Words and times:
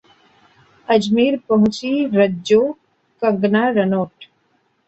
अजमेर 0.87 1.37
पहुंची 1.49 1.91
'रज्जो' 2.07 2.73
कंगना 3.21 3.67
रनोट 3.71 4.29